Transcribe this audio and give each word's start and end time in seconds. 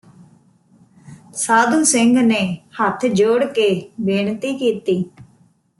ਸਾਧੂ 1.33 1.83
ਸਿੰਘ 1.83 2.21
ਨੇ 2.21 2.41
ਹੱਥ 2.79 3.05
ਜੋੜ 3.05 3.43
ਕੇ 3.45 3.69
ਬੇਨਤੀ 4.01 4.57
ਕੀਤੀ 4.57 5.03